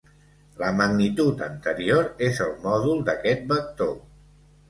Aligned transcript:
La 0.61 0.69
magnitud 0.77 1.43
anterior 1.47 2.09
és 2.29 2.41
el 2.45 2.55
mòdul 2.65 3.05
d'aquest 3.11 3.45
vector. 3.53 3.95